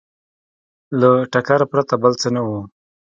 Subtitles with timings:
[0.99, 2.59] له ټکر پرته بل څه نه وو